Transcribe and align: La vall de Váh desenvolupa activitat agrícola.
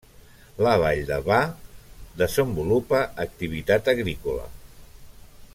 La 0.67 0.71
vall 0.83 1.01
de 1.09 1.19
Váh 1.27 1.41
desenvolupa 2.23 3.05
activitat 3.27 3.95
agrícola. 3.97 4.49